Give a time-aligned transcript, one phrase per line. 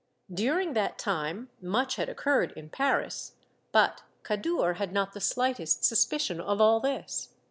[0.33, 3.33] During that time much had occurred in Paris,
[3.71, 7.29] but Kadour had not the slightest suspicion of all this.